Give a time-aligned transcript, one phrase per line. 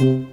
[0.00, 0.28] Warum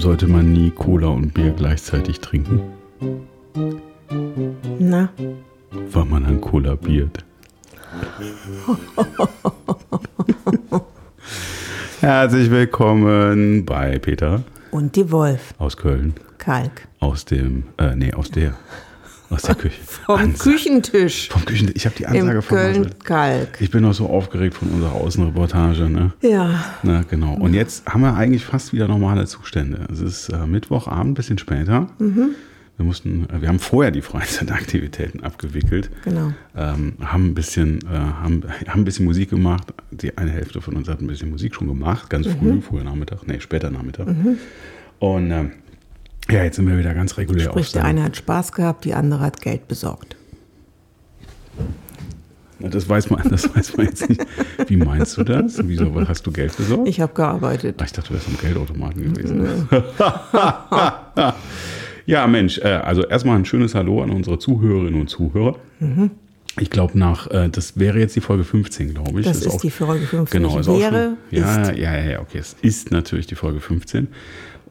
[0.00, 2.60] sollte man nie Cola und Bier gleichzeitig trinken?
[4.78, 5.08] Na,
[5.70, 7.24] Weil man dann Cola biert.
[12.00, 14.44] Herzlich willkommen bei Peter
[14.76, 16.86] und die Wolf, aus Köln, Kalk.
[17.00, 18.54] aus dem, äh, nee, aus der,
[19.30, 19.80] aus der Küche.
[19.84, 20.50] Vom Ansage.
[20.50, 21.70] Küchentisch Vom Küchen.
[21.74, 22.76] Ich habe die Ansage im vermasselt.
[23.04, 23.60] Köln-Kalk.
[23.60, 26.12] Ich bin noch so aufgeregt von unserer Außenreportage, ne?
[26.20, 27.34] Ja, Na, genau.
[27.34, 29.86] Und jetzt haben wir eigentlich fast wieder normale Zustände.
[29.92, 31.88] Es ist äh, Mittwochabend, ein bisschen später.
[32.76, 35.90] Wir mussten, äh, wir haben vorher die Freizeitaktivitäten abgewickelt.
[36.04, 36.32] genau.
[36.54, 39.72] Ähm, haben ein bisschen, äh, haben, haben ein bisschen Musik gemacht.
[39.90, 43.26] Die eine Hälfte von uns hat ein bisschen Musik schon gemacht, ganz früh, früher Nachmittag,
[43.26, 44.08] nee, später Nachmittag.
[44.98, 45.52] Und ähm,
[46.30, 49.20] ja, jetzt sind wir wieder ganz regulär Sprich, der eine hat Spaß gehabt, die andere
[49.20, 50.16] hat Geld besorgt.
[52.58, 54.24] Na, Das weiß man, das weiß man jetzt nicht.
[54.66, 55.60] Wie meinst du das?
[55.66, 56.88] Wieso hast du Geld besorgt?
[56.88, 57.76] Ich habe gearbeitet.
[57.80, 59.68] Ah, Ich dachte, du wärst am Geldautomaten gewesen.
[62.06, 65.56] ja, Mensch, äh, also erstmal ein schönes Hallo an unsere Zuhörerinnen und Zuhörer.
[66.58, 69.26] Ich glaube, nach, äh, das wäre jetzt die Folge 15, glaube ich.
[69.26, 70.42] Das ist auch- die Folge 15.
[70.42, 71.78] Genau, ist auch Wäre, schon, ja, ist.
[71.78, 72.38] ja, ja, ja, okay.
[72.38, 74.08] Es ist natürlich die Folge 15.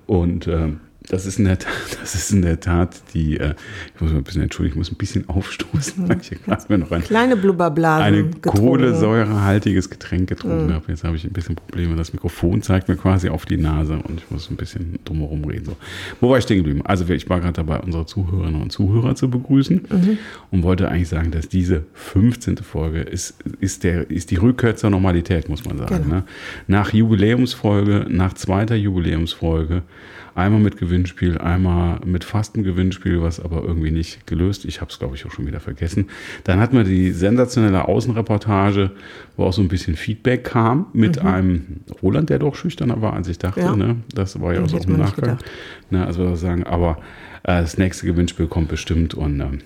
[0.07, 3.55] Und ähm, das ist in der Tat, das ist in der Tat die, äh,
[3.93, 6.63] ich muss mich ein bisschen entschuldigen, ich muss ein bisschen aufstoßen, weil ich hier gerade
[6.69, 10.85] mir noch ein, Kleine Blubberblasen eine kohlensäurehaltiges Getränk getrunken habe.
[10.87, 11.95] Jetzt habe ich ein bisschen Probleme.
[11.95, 15.65] Das Mikrofon zeigt mir quasi auf die Nase und ich muss ein bisschen drumherum reden.
[15.65, 15.77] So.
[16.21, 16.81] Wo war ich stehen geblieben?
[16.83, 19.81] Also ich war gerade dabei, unsere Zuhörerinnen und Zuhörer zu begrüßen
[20.51, 22.57] und wollte eigentlich sagen, dass diese 15.
[22.57, 26.03] Folge ist, ist, der, ist die Rückkehr zur Normalität, muss man sagen.
[26.03, 26.15] Genau.
[26.15, 26.23] Ne?
[26.67, 29.83] Nach Jubiläumsfolge, nach zweiter Jubiläumsfolge,
[30.35, 34.65] einmal mit Gewinnspiel, einmal mit fastem Gewinnspiel, was aber irgendwie nicht gelöst.
[34.65, 36.09] Ich habe es, glaube ich, auch schon wieder vergessen.
[36.43, 38.91] Dann hatten wir die sensationelle Außenreportage,
[39.37, 43.29] wo auch so ein bisschen Feedback kam mit einem Roland, der doch schüchterner war, als
[43.29, 43.61] ich dachte.
[43.61, 43.75] Ja.
[43.75, 43.95] Ne?
[44.13, 45.39] Das war ja auch so im Nachgang.
[45.89, 46.05] Ne?
[46.05, 46.97] Also sagen, aber
[47.43, 49.59] äh, das nächste Gewinnspiel kommt bestimmt und ähm,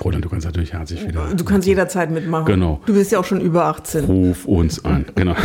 [0.00, 1.34] Roland, du kannst natürlich herzlich wieder.
[1.34, 2.46] Du kannst jederzeit mitmachen.
[2.46, 2.80] Genau.
[2.86, 4.04] Du bist ja auch schon über 18.
[4.04, 5.36] Ruf uns an, genau.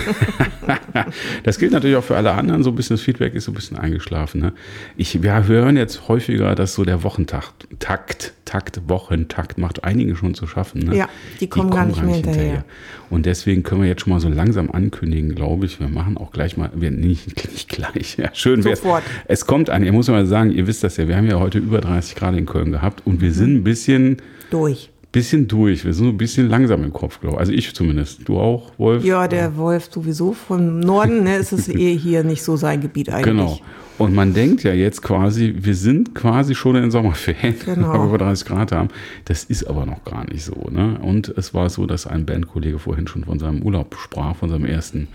[1.44, 2.64] das gilt natürlich auch für alle anderen.
[2.64, 4.42] So ein bisschen das Feedback ist so ein bisschen eingeschlafen.
[4.42, 4.54] Ne?
[4.96, 10.34] Ich, wir hören jetzt häufiger, dass so der Wochentakt, Takt, Takt, Wochentakt macht einigen schon
[10.34, 10.82] zu schaffen.
[10.82, 10.96] Ne?
[10.96, 11.10] Ja,
[11.42, 12.64] die kommen gar nicht mehr hinterher.
[13.10, 15.80] Und deswegen können wir jetzt schon mal so langsam ankündigen, glaube ich.
[15.80, 18.82] Wir machen auch gleich mal, wir nicht, nicht gleich, ja, schön wär's.
[18.82, 19.04] Sofort.
[19.28, 21.60] Es kommt an, ihr muss mal sagen, ihr wisst das ja, wir haben ja heute
[21.60, 24.18] über 30 Grad in Köln gehabt und wir sind ein bisschen
[24.50, 24.90] Durch.
[25.18, 25.84] Bisschen durch.
[25.84, 27.40] Wir sind so ein bisschen langsam im Kopf, glaube ich.
[27.40, 28.28] Also ich zumindest.
[28.28, 29.04] Du auch, Wolf?
[29.04, 33.10] Ja, der Wolf sowieso vom Norden, ne, ist es eh hier nicht so sein Gebiet
[33.10, 33.26] eigentlich.
[33.26, 33.60] Genau.
[33.98, 37.90] Und man denkt ja jetzt quasi, wir sind quasi schon in den Sommerferien, Genau.
[37.94, 38.90] weil wir über 30 Grad haben.
[39.26, 40.70] Das ist aber noch gar nicht so.
[40.70, 41.00] Ne?
[41.02, 44.66] Und es war so, dass ein Bandkollege vorhin schon von seinem Urlaub sprach, von seinem
[44.66, 45.08] ersten,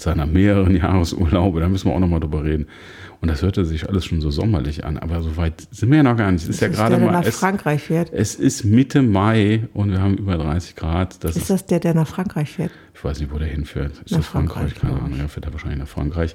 [0.00, 1.60] seiner mehreren Jahresurlaube.
[1.60, 2.66] Da müssen wir auch nochmal drüber reden.
[3.20, 4.98] Und das hörte sich alles schon so sommerlich an.
[4.98, 6.42] Aber so weit sind wir ja noch gar nicht.
[6.42, 7.20] Es ist ja ist gerade der, der mal.
[7.20, 8.12] nach Es, Frankreich fährt.
[8.12, 11.24] es ist Mitte Mai und wir haben über 30 Grad.
[11.24, 12.70] Das Ist das der, der nach Frankreich fährt?
[12.94, 13.92] Ich weiß nicht, wo der hinfährt.
[14.04, 14.74] Ist Nach das Frankreich?
[14.74, 15.18] Frankreich, Keine Ahnung.
[15.18, 16.34] Er fährt er wahrscheinlich nach Frankreich.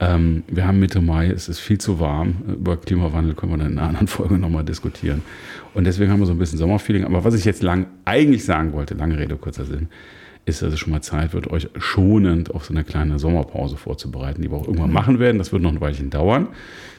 [0.00, 2.34] Ähm, wir haben Mitte Mai, es ist viel zu warm.
[2.48, 5.22] Über Klimawandel können wir dann in einer anderen Folge nochmal diskutieren.
[5.72, 7.04] Und deswegen haben wir so ein bisschen Sommerfeeling.
[7.04, 9.88] Aber was ich jetzt lang eigentlich sagen wollte, lange Rede, kurzer Sinn,
[10.46, 14.42] ist, dass es schon mal Zeit wird, euch schonend auf so eine kleine Sommerpause vorzubereiten,
[14.42, 15.38] die wir auch irgendwann machen werden.
[15.38, 16.48] Das wird noch ein Weilchen dauern.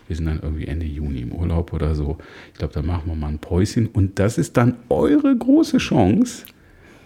[0.07, 2.17] Wir sind dann irgendwie Ende Juni im Urlaub oder so.
[2.53, 3.87] Ich glaube, dann machen wir mal ein Päuschen.
[3.87, 6.45] Und das ist dann eure große Chance,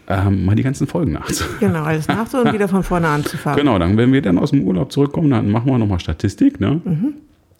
[0.07, 1.59] ähm, mal die ganzen Folgen nachzuhören.
[1.59, 3.59] Genau, alles nach und wieder von vorne anzufangen.
[3.59, 6.59] Genau, dann, wenn wir dann aus dem Urlaub zurückkommen, dann machen wir nochmal Statistik.
[6.59, 6.81] Ne?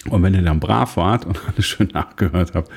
[0.08, 2.72] Und wenn ihr dann brav wart und alles schön nachgehört habt,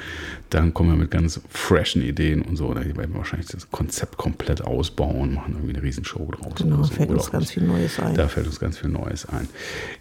[0.50, 2.75] dann kommen wir mit ganz freshen Ideen und so.
[2.75, 6.55] Da werden wir wahrscheinlich das Konzept komplett ausbauen, machen irgendwie eine Riesenshow draus.
[6.56, 6.94] Genau, oder so.
[6.94, 8.15] fällt uns Oder ganz viel Neues ein.
[8.15, 9.49] Da fällt uns ganz viel Neues ein.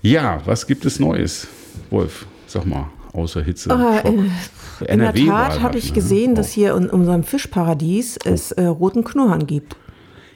[0.01, 1.47] Ja, was gibt es Neues?
[1.91, 3.71] Wolf, sag mal, außer Hitze.
[3.71, 6.37] Ah, äh, In der Tat habe hatten ich wir, gesehen, ne?
[6.37, 9.75] dass hier in unserem Fischparadies es äh, roten Knurrhahn gibt.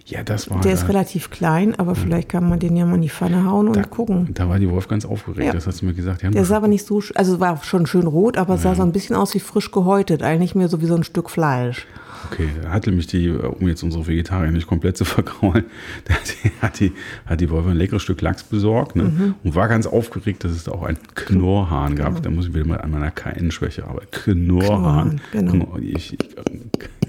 [0.07, 2.95] Ja, das war Der ist da- relativ klein, aber vielleicht kann man den ja mal
[2.95, 4.29] in die Pfanne hauen und gucken.
[4.35, 5.51] Da war die Wolf ganz aufgeregt, Ja.
[5.53, 6.21] das hast du mir gesagt.
[6.21, 9.15] Der sah aber nicht so, also war schon schön rot, aber sah so ein bisschen
[9.15, 11.87] aus wie frisch gehäutet, eigentlich mehr so wie so ein Stück Fleisch.
[12.31, 15.65] Okay, da hat nämlich die, um jetzt unsere Vegetarier nicht komplett zu vergraulen,
[16.05, 16.91] da hat die, hat die,
[17.25, 19.03] hat Wolf ein leckeres Stück Lachs besorgt ne?
[19.05, 19.35] Mhm.
[19.43, 22.21] und war ganz aufgeregt, dass es da auch einen Knorrhahn gab.
[22.23, 24.07] Da muss ich wieder mal an meiner KN-Schwäche arbeiten.
[24.11, 24.67] Knorrhahn.
[24.69, 25.51] Knorrhahn, genau.
[25.51, 26.35] Knorr- Ich, ich,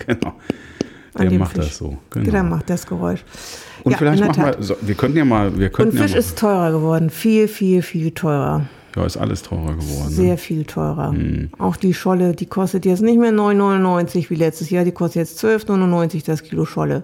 [0.06, 0.34] genau.
[1.18, 1.66] Der macht Fisch.
[1.66, 1.96] das so.
[2.10, 2.30] Genau.
[2.30, 3.24] Der macht das Geräusch.
[3.84, 6.16] und Ja, vielleicht machen wir, so, wir könnten ja mal, wir Und könnten Fisch ja
[6.16, 8.66] mal, ist teurer geworden, viel, viel, viel teurer.
[8.94, 10.08] Ja, ist alles teurer geworden.
[10.10, 10.36] Sehr ne?
[10.38, 11.14] viel teurer.
[11.58, 15.44] Auch die Scholle, die kostet jetzt nicht mehr 9,99 wie letztes Jahr, die kostet jetzt
[15.44, 17.02] 12,99 das Kilo Scholle.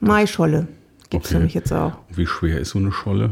[0.00, 0.68] Maischolle
[1.08, 1.38] gibt es Okay.
[1.38, 1.92] nämlich jetzt auch.
[2.14, 3.30] Wie schwer ist so eine Scholle?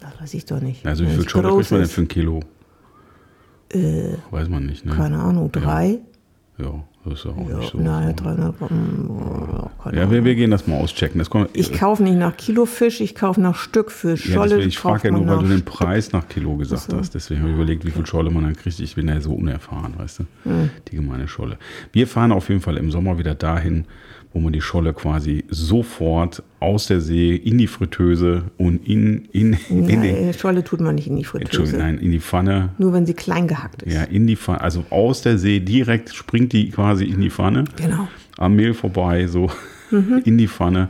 [0.00, 0.84] Das weiß ich doch nicht.
[0.84, 2.40] Also wie viel Scholle kriegt man denn für ein Kilo?
[4.30, 4.94] Weiß man nicht, ne?
[4.94, 5.98] Keine Ahnung, drei?
[6.58, 7.78] Ja, das ist ja auch Ja, nicht so.
[7.78, 8.24] naja, so.
[8.24, 8.68] 300 Gramm.
[9.82, 11.18] keine Ja, wir, wir gehen das mal auschecken.
[11.18, 14.26] Das kommt, Ich kaufe nicht nach Kilo Fisch, ich kaufe nach Stück Fisch.
[14.26, 17.14] ja, Scholle deswegen, ich frage ja nur, weil du den Preis nach Kilo gesagt hast.
[17.14, 18.78] Deswegen habe ich überlegt, wie viel Scholle man dann kriegt.
[18.80, 20.24] Ich bin ja so unerfahren, weißt du?
[20.44, 20.70] Hm.
[20.90, 21.58] Die gemeine Scholle.
[21.92, 23.84] Wir fahren auf jeden Fall im Sommer wieder dahin,
[24.32, 29.56] wo man die Scholle quasi sofort aus der See in die Fritteuse und in, in,
[29.70, 30.00] in den.
[30.00, 31.76] Nein, Scholle tut man nicht in die Entschuldigung, Fritteuse.
[31.78, 32.70] nein, in die Pfanne.
[32.78, 33.94] Nur wenn sie klein gehackt ist.
[33.94, 34.60] Ja, in die Pfanne.
[34.60, 37.64] Also aus der See direkt springt die quasi in die Pfanne.
[37.76, 38.08] Genau.
[38.36, 39.50] am Mehl vorbei, so
[39.90, 40.20] Mhm.
[40.26, 40.88] in die Pfanne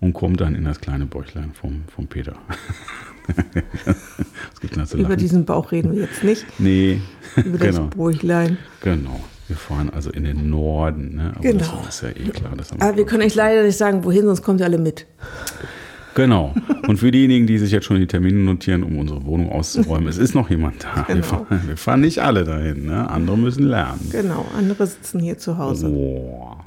[0.00, 2.34] und kommt dann in das kleine Bäuchlein vom, vom Peter.
[4.94, 6.46] Über diesen Bauch reden wir jetzt nicht.
[6.58, 7.00] Nee,
[7.36, 8.58] Über das genau, Bäuchlein.
[8.80, 9.20] genau.
[9.48, 11.16] Wir fahren also in den Norden.
[11.16, 11.32] Ne?
[11.34, 11.82] Aber Genau.
[11.84, 12.52] das ist ja eh klar.
[12.80, 15.06] Aber wir können euch leider nicht sagen, wohin, sonst kommt ihr alle mit.
[16.14, 16.52] Genau.
[16.86, 20.18] Und für diejenigen, die sich jetzt schon die Termine notieren, um unsere Wohnung auszuräumen, es
[20.18, 21.06] ist noch jemand da.
[21.06, 21.26] Wir, Genau.
[21.26, 22.86] fahren, wir fahren nicht alle dahin.
[22.86, 23.08] Ne?
[23.08, 24.08] Andere müssen lernen.
[24.10, 25.88] Genau, andere sitzen hier zu Hause.
[25.88, 26.58] Boah.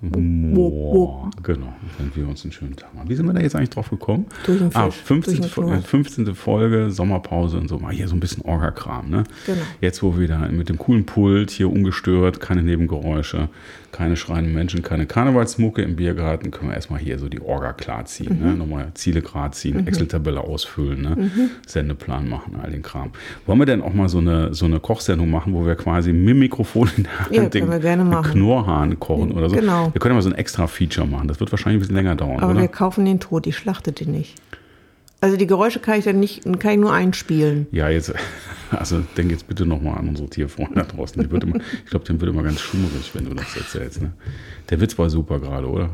[0.00, 1.30] Boah.
[1.42, 3.08] Genau, wenn wir uns einen schönen Tag machen.
[3.08, 4.26] Wie sind wir da jetzt eigentlich drauf gekommen?
[4.46, 5.34] Durch den ah, Fisch, 15.
[5.34, 5.82] durch den Fo- Knurr.
[5.82, 6.34] 15.
[6.34, 7.78] Folge, Sommerpause und so.
[7.78, 9.08] Mal hier so ein bisschen Orga-Kram.
[9.10, 9.24] Ne?
[9.46, 9.58] Genau.
[9.80, 13.48] Jetzt, wo wir da mit dem coolen Pult hier ungestört, keine Nebengeräusche,
[13.92, 18.38] keine schreienden Menschen, keine Karnevalsmucke im Biergarten, können wir erstmal hier so die Orga klarziehen.
[18.38, 18.46] Mhm.
[18.46, 18.54] Ne?
[18.56, 21.30] Nochmal Ziele gerade ziehen, Excel-Tabelle ausfüllen, ne?
[21.66, 23.10] Sendeplan machen, all den Kram.
[23.46, 26.30] Wollen wir denn auch mal so eine, so eine Kochsendung machen, wo wir quasi mit
[26.30, 28.32] dem Mikrofon in der Hand Ja, den können wir gerne machen.
[28.32, 29.56] Knurrhahn kochen oder so?
[29.62, 29.94] Genau.
[29.94, 31.28] Wir können mal so ein extra Feature machen.
[31.28, 32.62] Das wird wahrscheinlich ein bisschen länger dauern, Aber oder?
[32.62, 34.34] wir kaufen den tot, ich schlachte den nicht.
[35.20, 37.68] Also die Geräusche kann ich dann nicht, kann ich nur einspielen.
[37.70, 38.12] Ja, jetzt,
[38.72, 41.22] also denk jetzt bitte nochmal an unsere Tierfreunde da draußen.
[41.22, 44.02] Die wird immer, ich glaube, dem wird immer ganz schummrig, wenn du das erzählst.
[44.02, 44.10] Ne?
[44.70, 45.90] Der Witz war super gerade, oder?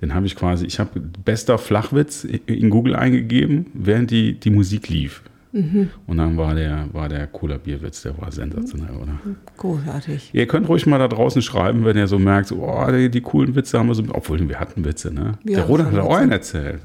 [0.00, 4.88] Den habe ich quasi, ich habe bester Flachwitz in Google eingegeben, während die, die Musik
[4.88, 5.22] lief.
[5.52, 5.90] Mhm.
[6.06, 9.18] Und dann war der, war der Cola Bierwitz, der war sensationell, oder?
[9.56, 10.30] Großartig.
[10.32, 13.20] Ihr könnt ruhig mal da draußen schreiben, wenn ihr so merkt, so, oh, die, die
[13.20, 15.38] coolen Witze haben wir so, obwohl wir hatten Witze, ne?
[15.44, 16.80] Ja, der Roland hat auch einen erzählt.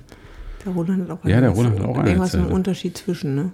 [0.66, 2.52] Der Roland hat auch Ja, der Roland hat auch einen Irgendwas mit erzählt.
[2.52, 3.52] dem Unterschied zwischen, ne?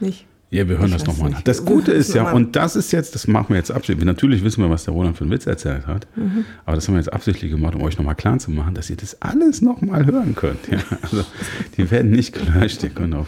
[0.00, 0.26] Nicht?
[0.50, 1.42] Ja, wir hören Ich das nochmal nach.
[1.42, 4.06] Das Gute ist ja, und das ist jetzt, das machen wir jetzt absichtlich.
[4.06, 6.06] Natürlich wissen wir, was der Roland für einen Witz erzählt hat.
[6.16, 6.46] Mhm.
[6.64, 8.96] Aber das haben wir jetzt absichtlich gemacht, um euch nochmal klar zu machen, dass ihr
[8.96, 10.68] das alles nochmal hören könnt.
[10.70, 11.22] Ja, also,
[11.76, 12.82] die werden nicht gelöscht.
[12.82, 13.26] Ihr könnt auf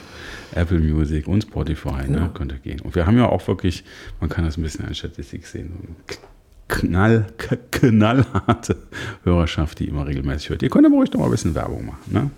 [0.55, 2.21] Apple Music und Spotify, Genau.
[2.21, 2.81] ne, könnt ihr gehen.
[2.81, 3.85] Und wir haben ja auch wirklich,
[4.21, 6.19] man kann das ein bisschen an Statistik sehen, so eine
[6.69, 7.27] knall,
[7.71, 8.77] knallharte
[9.25, 10.63] Hörerschaft, die immer regelmäßig hört.
[10.63, 11.99] Ihr könnt aber ruhig noch mal ein bisschen Werbung machen.
[12.13, 12.31] Ne?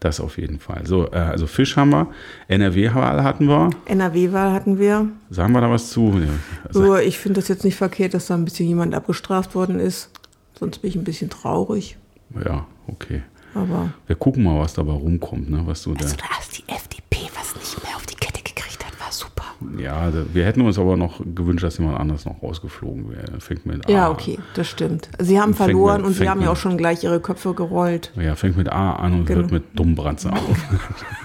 [0.00, 0.86] Das auf jeden Fall.
[0.86, 2.08] So, äh, also Fisch haben wir,
[2.48, 3.70] NRW-Wahl hatten wir.
[3.86, 5.08] NRW-Wahl hatten wir.
[5.30, 6.18] Sagen wir da was zu?
[6.66, 9.78] Also, Nur ich finde das jetzt nicht verkehrt, dass da ein bisschen jemand abgestraft worden
[9.78, 10.10] ist.
[10.58, 11.96] Sonst bin ich ein bisschen traurig.
[12.44, 13.22] ja, okay.
[13.54, 15.50] Aber Wir gucken mal, was dabei rumkommt.
[15.50, 15.62] Ne?
[15.66, 18.98] Was so also da ist die FDP was nicht mehr auf die Kette gekriegt hat,
[19.00, 19.49] war super.
[19.78, 23.40] Ja, wir hätten uns aber noch gewünscht, dass jemand anders noch rausgeflogen wäre.
[23.40, 23.90] Fängt mit A.
[23.92, 25.08] Ja, okay, das stimmt.
[25.18, 28.12] Sie haben verloren mit- und sie haben ja auch schon gleich ihre Köpfe gerollt.
[28.16, 29.40] Ja, fängt mit A an und Genau.
[29.40, 30.38] hört mit Dummbratze auf.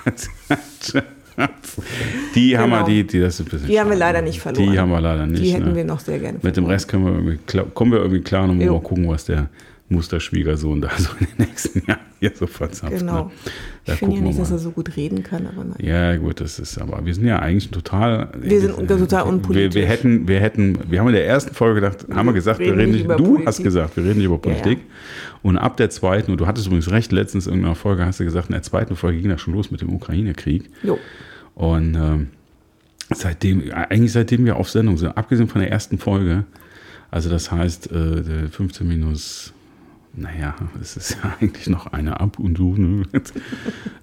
[2.36, 2.88] die haben wir, Genau.
[2.88, 4.72] die, die, das ist ein bisschen Die haben wir leider nicht verloren.
[4.72, 5.44] Die haben wir leider nicht.
[5.44, 5.76] Die hätten ne?
[5.76, 6.72] wir noch sehr gerne Mit dem verloren.
[6.72, 8.74] Rest können wir irgendwie kommen wir irgendwie klar und Jo.
[8.74, 9.50] mal gucken, was der
[9.90, 12.98] Musterschwiegersohn da so in den nächsten Jahren hier so verzapft.
[13.00, 13.26] Genau.
[13.26, 13.32] Ne?
[13.86, 15.78] Ich finde ja nicht, dass er so gut reden kann, aber nein.
[15.80, 18.30] Ja, gut, das ist aber wir sind ja eigentlich total.
[18.40, 19.76] Wir sind total unpolitisch.
[19.76, 22.60] Wir, wir hätten, wir hätten, wir haben in der ersten Folge gedacht, haben wir gesagt,
[22.60, 23.48] wir reden reden nicht Du Politik.
[23.48, 24.62] hast gesagt, wir reden nicht über Ja, ja.
[24.62, 24.86] Politik.
[25.44, 28.24] Und ab der zweiten, und du hattest übrigens recht, letztens in irgendeiner Folge hast du
[28.24, 30.70] gesagt, in der zweiten Folge ging das schon los mit dem Ukraine-Krieg.
[30.82, 30.98] Jo.
[31.54, 32.28] Und ähm,
[33.14, 36.46] seitdem, eigentlich seitdem wir auf Sendung sind, abgesehen von der ersten Folge,
[37.12, 39.54] also das heißt, äh, der 15 minus,
[40.18, 42.74] naja, es ist ja eigentlich noch eine ab und so.
[42.76, 43.04] Ne?
[43.12, 43.32] Das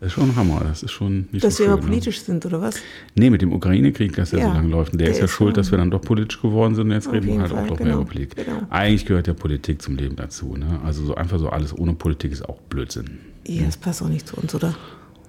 [0.01, 1.73] ist schon ein Hammer, das ist schon nicht Dass so wir schön.
[1.73, 2.75] aber politisch sind, oder was?
[2.75, 2.81] Ne?
[3.17, 4.93] Nee, mit dem Ukraine-Krieg, dass der Ja, so lange läuft.
[4.93, 6.87] Der, der ist ja ist schuld, dass wir dann doch politisch geworden sind.
[6.89, 8.45] Und jetzt reden wir halt auch Fall, doch genau, mehr über Politik.
[8.45, 8.63] genau.
[8.71, 10.57] Eigentlich gehört ja Politik zum Leben dazu.
[10.57, 10.81] Ne?
[10.85, 13.19] Also so einfach so alles ohne Politik ist auch Blödsinn.
[13.47, 14.75] Ja, das passt auch nicht zu uns, oder?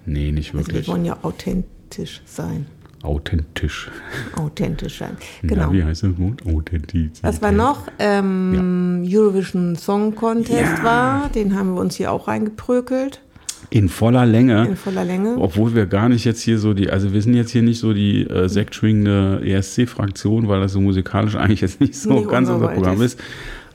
[0.06, 0.88] Nee, nicht Also wir wirklich.
[0.90, 2.68] wollen ja authentisch sein.
[3.04, 3.92] Authentisch.
[4.38, 5.18] Authentisch sein.
[5.44, 5.72] Ja, Genau.
[5.74, 6.46] wie heißt das Wort?
[6.48, 7.12] Authentisch.
[7.22, 7.88] Was war noch?
[8.00, 10.84] Ähm, Eurovision Song Contest Ja.
[10.84, 11.30] war.
[11.30, 13.22] Den haben wir uns hier auch reingeprökelt.
[13.70, 14.68] In voller Länge.
[14.68, 15.36] In voller Länge.
[15.38, 17.94] Obwohl wir gar nicht jetzt hier so die, also wir sind jetzt hier nicht so
[17.94, 22.68] die äh, sektschwingende ESC-Fraktion, weil das so musikalisch eigentlich jetzt nicht so Nicht ganz unser
[22.70, 23.20] Programm ist.
[23.20, 23.20] ist.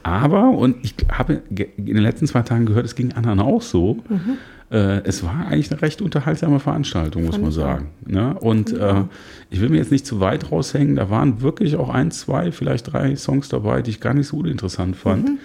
[0.04, 3.98] Aber, und ich habe in den letzten zwei Tagen gehört, es ging anderen auch so.
[4.08, 4.38] Mhm.
[4.70, 7.88] Äh, es war eigentlich eine recht unterhaltsame Veranstaltung, muss man sagen.
[8.06, 8.34] Ne?
[8.38, 9.04] Und äh,
[9.50, 10.96] ich will mir jetzt nicht zu weit raushängen.
[10.96, 14.36] Da waren wirklich auch ein, zwei, vielleicht drei Songs dabei, die ich gar nicht so
[14.38, 15.28] uninteressant fand.
[15.28, 15.38] Mhm.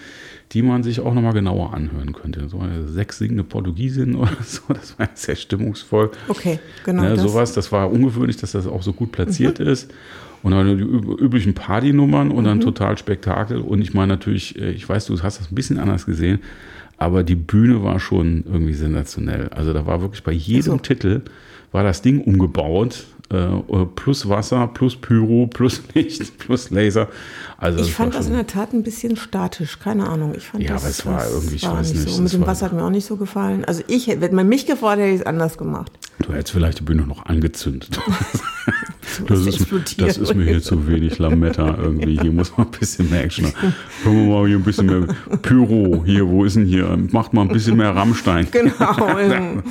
[0.52, 2.48] Die man sich auch nochmal genauer anhören könnte.
[2.48, 6.12] So eine sechs singende Portugiesin oder so, das war sehr stimmungsvoll.
[6.28, 7.04] Okay, genau.
[7.04, 7.22] Ne, das.
[7.22, 9.92] sowas, das war ungewöhnlich, dass das auch so gut platziert ist.
[10.44, 13.62] Und dann die üb- üblichen Partynummern und dann total Spektakel.
[13.62, 16.40] Und ich meine natürlich, äh, ich weiß, du hast das ein bisschen anders gesehen,
[16.98, 19.50] aber die Bühne war schon irgendwie sensationell.
[19.50, 20.78] Also da war wirklich bei jedem so.
[20.78, 21.22] Titel
[21.72, 23.06] war das Ding umgebaut.
[23.32, 23.48] Äh,
[23.96, 27.08] plus Wasser, plus Pyro, plus Licht, plus Laser.
[27.58, 30.36] Also Ich fand war das in der Tat ein bisschen statisch, keine Ahnung.
[30.38, 32.22] Ich fand Ja, das, aber es war das irgendwie, ich war weiß nicht, So.
[32.22, 33.66] Mit dem Wasser hat mir auch nicht so gefallen.
[33.66, 35.92] Also ich, hätte- wenn man mich gefragt hätte, hätte ich es anders gemacht.
[36.20, 37.98] Du hättest vielleicht die Bühne noch angezündet.
[39.28, 39.66] Das ist,
[39.98, 42.20] das ist mir hier zu wenig Lametta irgendwie.
[42.20, 43.76] Hier muss man ein bisschen mehr Action haben.
[44.04, 46.04] Können wir mal hier ein bisschen mehr Pyro.
[46.06, 46.98] Hier, wo ist denn hier?
[47.12, 48.48] Macht mal ein bisschen mehr Rammstein.
[48.52, 49.18] Genau.
[49.20, 49.64] ähm,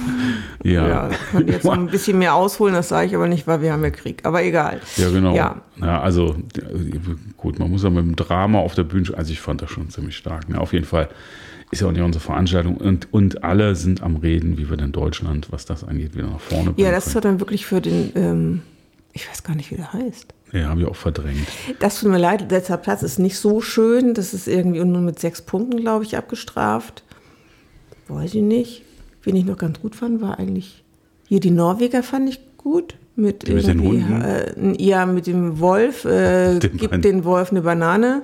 [0.63, 0.89] Ja.
[0.89, 3.73] ja, kann jetzt noch ein bisschen mehr ausholen, das sage ich aber nicht, weil wir
[3.73, 4.21] haben ja Krieg.
[4.25, 4.81] Aber egal.
[4.97, 5.35] Ja, genau.
[5.35, 5.63] Ja.
[5.81, 6.37] Ja, also
[7.37, 9.91] gut, man muss ja mit dem Drama auf der Bühne, also ich fand das schon
[9.91, 10.49] ziemlich stark.
[10.49, 10.61] Ne?
[10.61, 11.09] Auf jeden Fall
[11.73, 14.93] ist ja auch nicht unsere Veranstaltung und, und alle sind am Reden, wie wir denn
[14.93, 18.13] Deutschland, was das angeht, wieder nach vorne bringen Ja, das war dann wirklich für den,
[18.15, 18.63] ähm,
[19.13, 20.35] ich weiß gar nicht, wie der heißt.
[20.53, 21.49] Ja, habe ich auch verdrängt.
[21.81, 24.15] Das tut mir leid, letzter Platz ist nicht so schön.
[24.15, 27.03] Das ist irgendwie nur mit sechs Punkten, glaube ich, abgestraft.
[28.09, 28.83] Weiß ich nicht.
[29.23, 30.83] Wen ich noch ganz gut fand, war eigentlich
[31.33, 32.97] hier die Norweger fand ich gut.
[33.15, 34.23] Mit, mit den Hunden?
[34.23, 36.05] Äh, ja, mit dem Wolf.
[36.05, 38.23] Äh, gibt den Wolf eine Banane.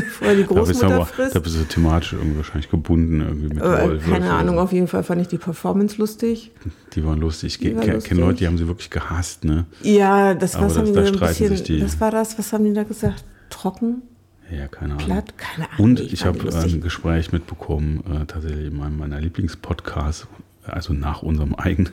[0.00, 3.48] Bevor die Da bist, du Großmutter aber, da bist du thematisch irgendwie wahrscheinlich gebunden irgendwie
[3.54, 4.04] mit Äh, Wolf.
[4.08, 4.60] keine Ahnung, so.
[4.62, 6.50] auf jeden Fall fand ich die Performance lustig.
[6.94, 7.58] Die waren lustig.
[7.60, 9.66] Ich war kenne Leute, die haben sie wirklich gehasst, ne?
[9.82, 11.80] Ja, das, Aber was das- haben da die ein bisschen, die.
[11.80, 13.24] das war das, was haben die da gesagt?
[13.50, 14.02] Trocken,
[14.50, 15.06] Ja, keine Ahnung.
[15.06, 15.84] platt, keine Ahnung.
[15.84, 16.74] Und ich ich habe lustig.
[16.74, 20.26] ein Gespräch mitbekommen, äh, tatsächlich in meinem meiner Lieblingspodcast,
[20.66, 21.92] also nach unserem eigenen.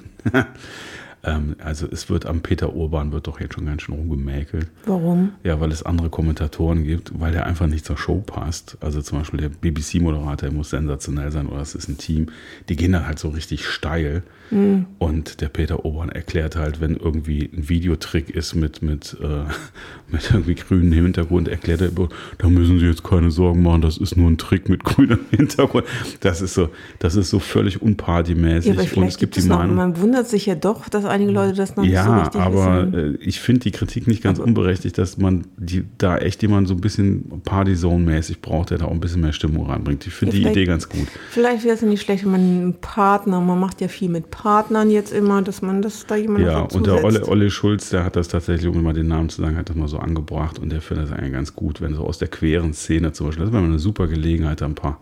[1.23, 4.67] Ähm, also es wird am Peter Urban wird doch jetzt schon ganz schön rumgemäkelt.
[4.85, 5.33] Warum?
[5.43, 8.77] Ja, weil es andere Kommentatoren gibt, weil der einfach nicht zur Show passt.
[8.81, 12.27] Also zum Beispiel der BBC-Moderator, der muss sensationell sein oder es ist ein Team.
[12.67, 14.23] Die gehen dann halt so richtig steil.
[14.53, 14.85] Hm.
[14.99, 19.43] Und der Peter Obern erklärt halt, wenn irgendwie ein Videotrick ist mit, mit, äh,
[20.11, 21.89] mit irgendwie grünem Hintergrund, erklärt er,
[22.37, 25.85] da müssen Sie jetzt keine Sorgen machen, das ist nur ein Trick mit grünem Hintergrund.
[26.21, 26.69] Das ist so,
[26.99, 28.75] das ist so völlig unpartymäßig.
[28.75, 29.75] Ja, aber Und es gibt gibt es die noch, Meinung.
[29.75, 32.91] man wundert sich ja doch, dass einige Leute das noch nicht so Ja, richtig aber
[32.93, 33.15] wissen.
[33.15, 36.73] äh, ich finde die Kritik nicht ganz unberechtigt, dass man die, da echt jemanden so
[36.75, 40.05] ein bisschen Party-Zone-mäßig braucht, der da auch ein bisschen mehr Stimmung reinbringt.
[40.05, 41.07] Ich finde Ja, die Idee ganz gut.
[41.31, 44.29] Vielleicht wäre es ja nicht schlecht, wenn man einen Partner, man macht ja viel mit
[44.29, 44.42] Partnern
[44.89, 47.03] jetzt immer, dass man das da jemand Ja, und der.
[47.03, 49.75] Olle, Olle Schulz, der hat das tatsächlich, um mal den Namen zu sagen, hat das
[49.75, 52.73] mal so angebracht und der findet das eigentlich ganz gut, wenn so aus der queeren
[52.73, 54.99] Szene zum Beispiel, das wäre mal eine super Gelegenheit, da ein paar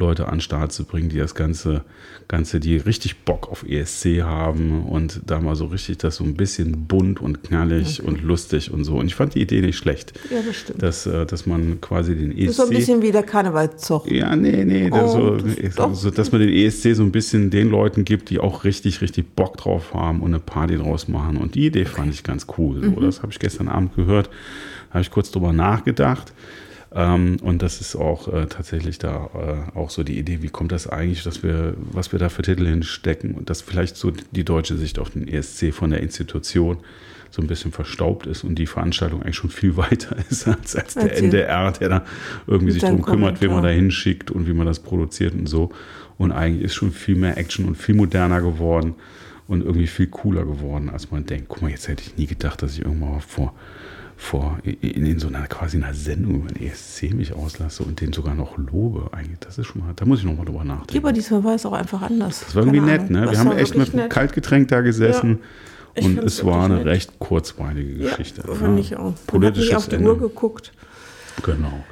[0.00, 1.82] Leute an den Start zu bringen, die das Ganze,
[2.26, 6.34] Ganze, die richtig Bock auf ESC haben und da mal so richtig das so ein
[6.34, 8.96] bisschen bunt und knallig und lustig und so.
[8.96, 10.82] Und ich fand die Idee nicht schlecht, Ja, das stimmt.
[10.82, 12.46] dass, äh, dass man quasi den ESC.
[12.46, 14.10] Das ist so ein bisschen wie der Karnevalszug.
[14.10, 17.70] Ja, nee, nee, Oh, so, das- so, dass man den ESC so ein bisschen den
[17.70, 21.36] Leuten gibt, die auch richtig, richtig Bock drauf haben und eine Party draus machen.
[21.36, 22.82] Und die Idee fand ich ganz cool.
[22.82, 24.30] So, Das habe ich gestern Abend gehört,
[24.90, 26.32] habe ich kurz drüber nachgedacht.
[26.92, 29.30] Ähm, und das ist auch äh, tatsächlich da
[29.74, 32.42] äh, auch so die Idee, wie kommt das eigentlich, dass wir, was wir da für
[32.42, 36.78] Titel hinstecken und dass vielleicht so die deutsche Sicht auf den ESC von der Institution
[37.30, 40.94] so ein bisschen verstaubt ist und die Veranstaltung eigentlich schon viel weiter ist als, als
[40.94, 42.04] der die- NDR, der da
[42.48, 45.70] irgendwie sich drum kümmert, wen man da hinschickt und wie man das produziert und so.
[46.18, 48.94] Und eigentlich ist schon viel mehr Action und viel moderner geworden
[49.46, 51.46] und irgendwie viel cooler geworden, als man denkt.
[51.48, 53.54] Guck mal, jetzt hätte ich nie gedacht, dass ich irgendwann mal vor,
[54.22, 58.12] vor in, in so einer quasi einer Sendung über den ESC mich auslasse und den
[58.12, 59.08] sogar noch lobe.
[59.12, 60.94] Eigentlich, das ist schon mal, da muss ich noch mal drüber nachdenken.
[60.94, 62.40] Ja, aber diesmal war es auch einfach anders.
[62.44, 63.12] das war irgendwie Keine nett, Ahnung.
[63.12, 63.20] ne?
[63.22, 64.08] Das Wir haben echt mit einem.
[64.10, 65.38] Kaltgetränk da gesessen.
[65.94, 66.86] Ich Und es war eine nett.
[66.86, 68.42] recht kurzweilige Ja, Geschichte.
[68.42, 69.00] fand ich auch.
[69.02, 70.10] Man hat nicht Politisches auf die Ende.
[70.10, 70.72] Uhr geguckt.
[71.42, 71.84] Genau.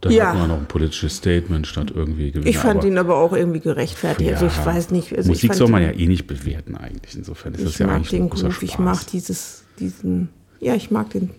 [0.00, 0.28] Dann Ja.
[0.32, 2.48] hat man noch ein politisches Statement statt irgendwie gewinnen.
[2.48, 4.32] Ich fand aber- ihn aber auch irgendwie gerechtfertigt.
[4.32, 5.16] Also ich weiß nicht.
[5.16, 7.14] Also Musik ich fand soll man ja eh nicht bewerten eigentlich.
[7.16, 8.62] Insofern ist das ich ja eigentlich ein den großer gut.
[8.62, 8.84] Ich Spaß.
[8.84, 10.28] mag dieses, diesen,
[10.60, 11.30] ja, ich mag den.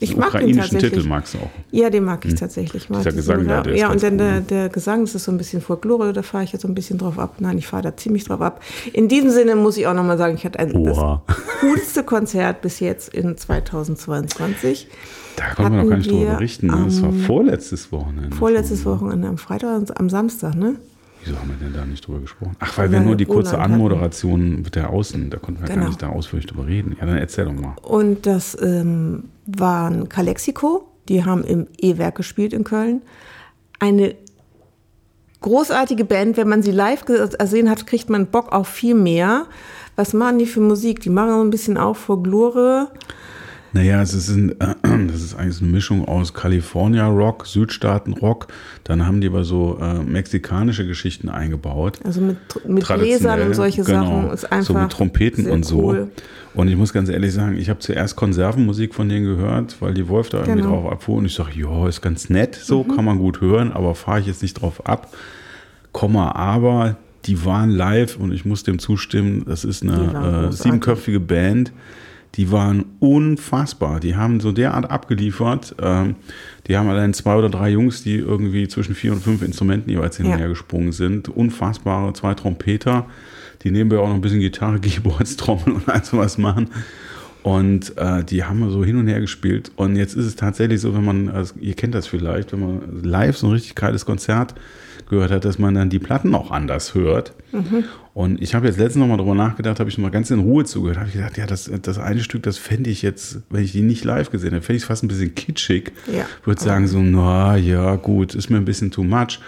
[0.00, 0.92] Ich Den mag den ukrainischen tatsächlich.
[0.92, 1.50] Titel magst du auch.
[1.70, 2.84] Ja, den mag ich tatsächlich.
[2.84, 5.24] Ich Mag Dieser Gesang da, der ja, und dann cool, der, der Gesang, das ist
[5.24, 7.34] so ein bisschen Folklore, da fahre ich jetzt so ein bisschen drauf ab.
[7.38, 8.62] Nein, ich fahre da ziemlich drauf ab.
[8.92, 11.22] In diesem Sinne muss ich auch nochmal sagen, ich hatte ein, Oha.
[11.26, 14.88] das coolste Konzert bis jetzt in 2022.
[15.36, 16.66] Da konnten wir noch gar nicht drüber berichten.
[16.66, 16.82] Ne?
[16.86, 18.36] Das war vorletztes Wochenende.
[18.36, 18.84] Vorletztes.
[18.84, 20.76] Wochenende am Freitag und am Samstag, ne?
[21.24, 22.56] Wieso haben wir denn da nicht drüber gesprochen?
[22.60, 23.72] Ach, weil wir Weil nur wir die kurze Roland hatten.
[23.74, 25.88] Anmoderation mit der Außen, da konnten wir gar Genau.
[25.88, 26.96] nicht da ausführlich drüber reden.
[26.98, 27.74] Ja, dann erzähl doch mal.
[27.82, 33.02] Und das ähm, waren Calexico, die haben im E-Werk gespielt in Köln.
[33.80, 34.14] Eine
[35.40, 36.36] großartige Band.
[36.36, 39.46] Wenn man sie live gesehen hat, kriegt man Bock auf viel mehr.
[39.96, 41.00] Was machen die für Musik?
[41.00, 42.88] Die machen so ein bisschen auch Folklore.
[43.72, 44.54] Naja, es ist, ein,
[45.08, 48.48] das ist eigentlich eine Mischung aus California Rock, Südstaaten Rock.
[48.84, 52.00] Dann haben die aber so äh, mexikanische Geschichten eingebaut.
[52.04, 52.36] Also mit,
[52.66, 54.66] mit Gläsern und solche genau, Sachen ist einfach.
[54.66, 55.90] So mit Trompeten und so.
[55.90, 56.10] cool.
[56.54, 60.08] Und ich muss ganz ehrlich sagen, ich habe zuerst Konservenmusik von denen gehört, weil die
[60.08, 60.82] Wolf da irgendwie Genau.
[60.82, 61.18] drauf abfuhr.
[61.18, 64.26] Und ich sage, ja, ist ganz nett, so kann man gut hören, aber fahre ich
[64.26, 65.14] jetzt nicht drauf ab.
[65.92, 66.96] Komma, aber
[67.26, 71.72] die waren live und ich muss dem zustimmen, das ist eine äh, siebenköpfige Band.
[72.36, 74.00] Die waren unfassbar.
[74.00, 75.74] Die haben so derart abgeliefert.
[75.80, 76.16] Ähm,
[76.66, 80.16] die haben allein zwei oder drei Jungs, die irgendwie zwischen vier und fünf Instrumenten jeweils
[80.16, 81.28] hin und her gesprungen sind.
[81.28, 83.06] Unfassbare zwei Trompeter,
[83.62, 86.68] die nebenbei auch noch ein bisschen Gitarre, Keyboards, Trommel und all sowas machen.
[87.42, 89.72] Und äh, die haben so hin und her gespielt.
[89.76, 93.02] Und jetzt ist es tatsächlich so, wenn man, also ihr kennt das vielleicht, wenn man
[93.02, 94.54] live so ein richtig geiles Konzert
[95.10, 97.34] gehört hat, dass man dann die Platten auch anders hört.
[98.14, 100.38] Und ich habe jetzt letztens noch mal drüber nachgedacht, habe ich noch mal ganz in
[100.38, 103.62] Ruhe zugehört, habe ich gedacht, ja, das, das eine Stück, das fände ich jetzt, wenn
[103.62, 105.92] ich die nicht live gesehen hätte, fände ich es fast ein bisschen kitschig.
[106.10, 106.24] Ja.
[106.44, 109.38] Würde sagen so, na ja, gut, ist mir ein bisschen too much.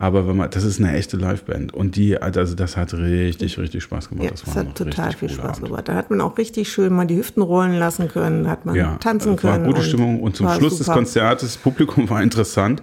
[0.00, 3.84] Aber wenn man, das ist eine echte Liveband und die, also das hat richtig, richtig
[3.84, 4.24] Spaß gemacht.
[4.24, 5.88] Ja, das war hat total viel Spaß gemacht.
[5.88, 8.96] Da hat man auch richtig schön mal die Hüften rollen lassen können, hat man Ja,
[8.96, 9.66] tanzen es war können.
[9.66, 10.98] gute Stimmung und zum war Schluss des super.
[10.98, 12.82] Konzertes, das Publikum war interessant.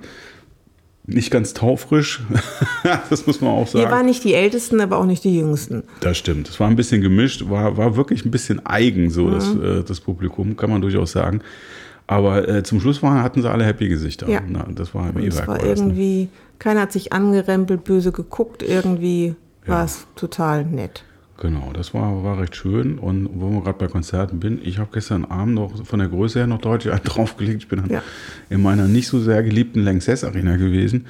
[1.14, 2.22] Nicht ganz taufrisch,
[3.10, 3.86] das muss man auch sagen.
[3.86, 5.84] Wir waren nicht die Ältesten, aber auch nicht die Jüngsten.
[6.00, 6.50] Das stimmt.
[6.50, 9.64] Es war ein bisschen gemischt, war, war wirklich ein bisschen eigen, so das, Mhm.
[9.64, 11.42] äh, das Publikum, kann man durchaus sagen.
[12.08, 14.28] Aber äh, zum Schluss waren, hatten sie alle happy Gesichter.
[14.28, 14.42] Ja.
[14.48, 15.70] Na, das war im war war das, ne?
[15.70, 21.04] irgendwie, keiner hat sich angerempelt, böse geguckt, irgendwie war es total nett.
[21.42, 23.00] Genau, das war, war recht schön.
[23.00, 26.38] Und wo wir gerade bei Konzerten bin, ich habe gestern Abend noch von der Größe
[26.38, 27.64] her noch deutlich draufgelegt.
[27.64, 28.04] Ich bin dann Ja.
[28.52, 31.08] in meiner nicht so sehr geliebten Lanxess Arena gewesen.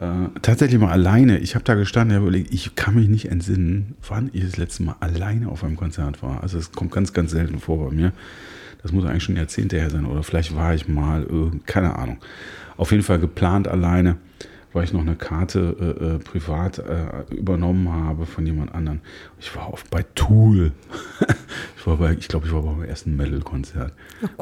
[0.00, 1.38] Äh, tatsächlich mal alleine.
[1.40, 4.56] Ich habe da gestanden und habe überlegt, ich kann mich nicht entsinnen, wann ich das
[4.56, 6.42] letzte Mal alleine auf einem Konzert war.
[6.42, 8.12] Also es kommt ganz, ganz selten vor bei mir.
[8.82, 10.06] Das muss eigentlich schon Jahrzehnte her sein.
[10.06, 11.26] Oder vielleicht war ich mal,
[11.66, 12.16] keine Ahnung.
[12.78, 14.16] Auf jeden Fall geplant alleine,
[14.76, 19.00] weil ich noch eine Karte äh, äh, privat äh, übernommen habe von jemand anderem.
[19.40, 20.72] Ich war oft bei Tool.
[21.78, 23.94] ich war bei, ich glaube, ich war beim ersten Metal-Konzert.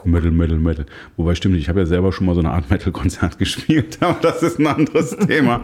[0.04, 0.86] Metal, Metal, Metal.
[1.16, 4.18] Wobei stimmt nicht, ich habe ja selber schon mal so eine Art Metal-Konzert gespielt, aber
[4.20, 5.62] das ist ein anderes Thema.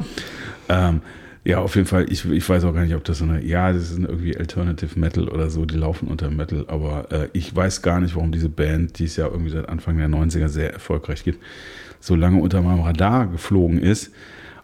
[0.68, 1.00] Ähm,
[1.42, 3.72] ja, auf jeden Fall, ich, ich weiß auch gar nicht, ob das so eine, ja,
[3.72, 7.83] das ist irgendwie Alternative Metal oder so, die laufen unter Metal, aber äh, ich weiß
[7.83, 11.24] gar nicht, warum diese Band, die es ja irgendwie seit Anfang der 90er sehr erfolgreich
[11.24, 11.42] gibt,
[11.98, 14.12] so lange unter meinem Radar geflogen ist.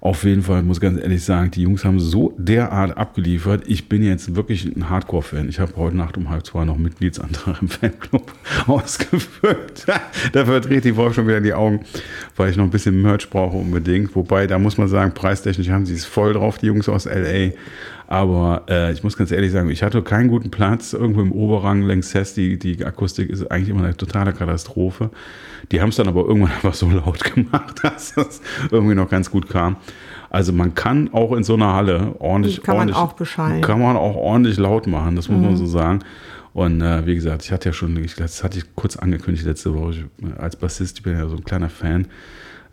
[0.06, 3.64] Auf jeden Fall muss ganz ehrlich sagen, die Jungs haben so derart abgeliefert.
[3.66, 5.48] Ich bin jetzt wirklich ein Hardcore-Fan.
[5.48, 8.32] Ich habe heute Nacht um halb zwei noch Mitgliedsantrag im Fanclub
[8.68, 9.84] ausgefüllt.
[10.32, 11.80] da verdreht die Wolf schon wieder die Augen,
[12.36, 14.14] weil ich noch ein bisschen Merch brauche unbedingt.
[14.14, 17.50] Wobei, da muss man sagen, preistechnisch haben sie es voll drauf, die Jungs aus L.A.
[18.08, 21.82] Aber äh, ich muss ganz ehrlich sagen, ich hatte keinen guten Platz irgendwo im Oberrang
[21.82, 22.34] längs Hess.
[22.34, 25.10] Die, die Akustik ist eigentlich immer eine totale Katastrophe.
[25.72, 28.40] Die haben es dann aber irgendwann einfach so laut gemacht, dass das
[28.70, 29.76] irgendwie noch ganz gut kam.
[30.30, 33.60] Also man kann auch in so einer Halle ordentlich, kann man ordentlich, auch beschallen.
[33.60, 36.00] kann man auch ordentlich laut machen, das muss man so sagen.
[36.52, 39.74] Und äh, wie gesagt, ich hatte ja schon, ich, das hatte ich kurz angekündigt letzte
[39.74, 42.06] Woche, ich, äh, als Bassist, ich bin ja so ein kleiner Fan,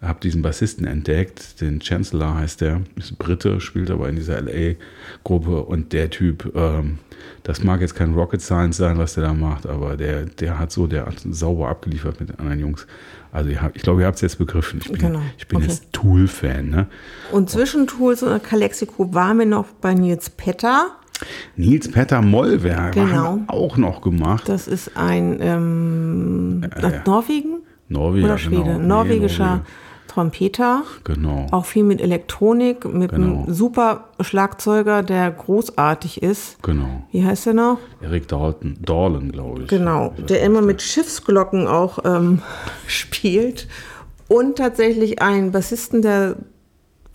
[0.04, 5.64] habe diesen Bassisten entdeckt, den Chancellor heißt der, ist Brite, spielt aber in dieser LA-Gruppe
[5.64, 7.00] und der Typ, ähm,
[7.44, 10.72] das mag jetzt kein Rocket Science sein, was der da macht, aber der, der hat
[10.72, 12.86] so, der hat sauber abgeliefert mit den anderen Jungs.
[13.32, 14.80] Also habt, ich glaube, ihr habt es jetzt begriffen.
[14.84, 15.22] Ich bin, Genau.
[15.38, 15.68] ich bin Okay.
[15.68, 16.70] jetzt Tool-Fan.
[16.70, 16.88] Ne?
[17.32, 20.92] Und zwischen Tools und Calexico waren wir noch bei Nils Petter.
[21.56, 23.40] Nils Petter Mollwerk Genau.
[23.48, 24.48] auch noch gemacht.
[24.50, 27.02] Das ist ein ähm, ja.
[27.06, 28.78] Norwegen Norweger, oder Schwede, genau.
[28.80, 29.66] Nee, norwegischer Norweger.
[30.14, 30.84] Trompeter.
[31.04, 31.48] Genau.
[31.52, 33.44] Auch viel mit Elektronik, mit Genau.
[33.44, 36.62] einem super Schlagzeuger, der großartig ist.
[36.62, 37.04] Genau.
[37.12, 37.80] Wie heißt der noch?
[38.02, 39.68] Eric Dalton, Dorlan, glaube ich.
[39.70, 42.42] Genau, der immer mit Schiffsglocken auch ähm,
[42.88, 43.68] spielt.
[44.28, 46.36] Und tatsächlich einen Bassisten, der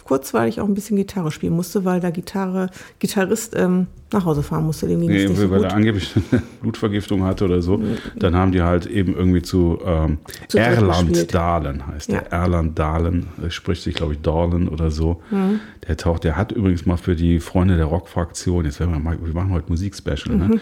[0.04, 4.64] kurzweilig auch ein bisschen Gitarre spielen musste, weil der Gitarre, Gitarrist ähm, nach Hause fahren
[4.64, 4.86] musste.
[4.86, 5.68] Es Nee, nicht so weil gut.
[5.68, 7.80] er angeblich eine Blutvergiftung hatte oder so.
[8.16, 10.18] Dann haben die halt eben irgendwie zu, ähm,
[10.48, 11.34] Zu Erland.
[11.34, 12.22] Dahlen heißt der.
[12.30, 12.42] Ja.
[12.42, 15.22] Erland Dahlen, spricht sich, glaube ich, Dorlan oder so.
[15.30, 15.60] Mhm.
[15.86, 19.18] Der taucht, der hat übrigens mal für die Freunde der Rockfraktion, jetzt werden wir mal,
[19.22, 20.48] wir machen heute Musikspecial, Mhm.
[20.48, 20.60] ne?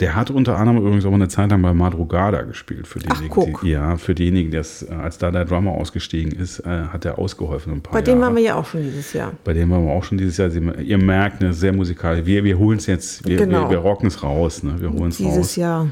[0.00, 2.86] Der hat unter anderem übrigens auch eine Zeit lang bei Madrugada gespielt.
[2.86, 3.62] Für Ach, diejenigen, guck.
[3.62, 7.04] die, ja, für diejenigen, die das, äh, als da der Drummer ausgestiegen ist, äh, hat
[7.04, 9.32] er ausgeholfen ein paar Bei dem waren wir ja auch schon dieses Jahr.
[9.42, 10.50] Bei dem waren wir auch schon dieses Jahr.
[10.80, 12.24] Ihr merkt, ne, sehr musikalisch.
[12.24, 13.64] Wir, wir holen es jetzt, wir, Genau.
[13.64, 14.62] wir, wir rocken es raus.
[14.62, 14.76] Ne?
[14.80, 15.56] Wir holen es Dieses raus.
[15.56, 15.88] Jahr.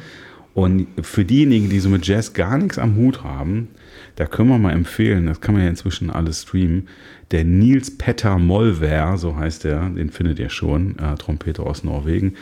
[0.55, 3.69] Und für diejenigen, die so mit Jazz gar nichts am Hut haben,
[4.17, 6.89] Da können wir mal empfehlen, das kann man ja inzwischen alles streamen.
[7.33, 12.33] Der Nils Petter Molver, so heißt er, den findet ihr schon, äh, Trompeter aus Norwegen.